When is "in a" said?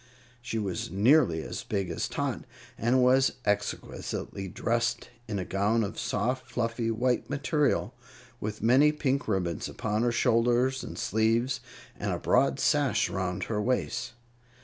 5.27-5.45